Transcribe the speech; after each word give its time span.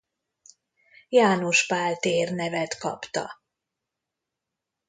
János 1.09 1.65
Pál 1.67 1.97
tér 1.97 2.33
nevet 2.33 2.77
kapta. 2.77 3.41